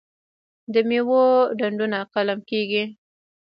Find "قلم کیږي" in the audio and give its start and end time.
2.13-2.83